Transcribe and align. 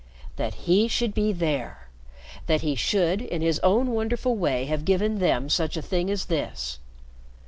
That 0.35 0.55
he 0.65 0.87
should 0.87 1.13
be 1.13 1.31
there! 1.31 1.87
That 2.47 2.61
he 2.61 2.73
should, 2.73 3.21
in 3.21 3.43
his 3.43 3.59
own 3.59 3.91
wonderful 3.91 4.35
way, 4.35 4.65
have 4.65 4.83
given 4.83 5.19
them 5.19 5.47
such 5.47 5.77
a 5.77 5.81
thing 5.83 6.09
as 6.09 6.25
this. 6.25 6.79